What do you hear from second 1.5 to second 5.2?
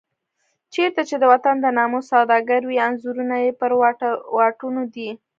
د ناموس سوداګر وي انځورونه یې پر واټونو دي.